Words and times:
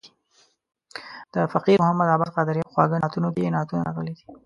د 1.33 1.35
فقیر 1.53 1.77
محمد 1.83 2.07
عباس 2.13 2.31
قادریه 2.37 2.65
په 2.67 2.73
خواږه 2.73 2.97
نعتونه 3.03 3.27
کې 3.33 3.41
یې 3.43 3.53
نعتونه 3.55 3.81
راغلي 3.87 4.13
دي. 4.17 4.25